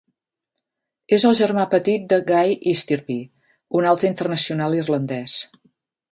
[1.17, 3.17] És el germà petit de Guy Easterby,
[3.81, 5.37] un altre internacional irlandès.